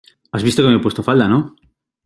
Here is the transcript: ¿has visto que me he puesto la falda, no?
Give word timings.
¿has 0.33 0.41
visto 0.47 0.61
que 0.63 0.69
me 0.69 0.77
he 0.77 0.85
puesto 0.85 1.03
la 1.03 1.05
falda, 1.05 1.27
no? 1.33 1.39